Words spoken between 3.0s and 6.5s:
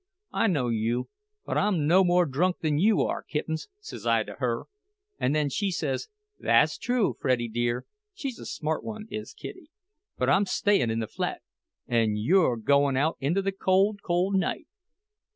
are, Kittens,' says I to her. And then says she,